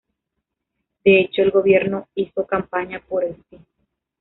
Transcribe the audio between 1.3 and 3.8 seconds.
el Gobierno hizo campaña por el "sí".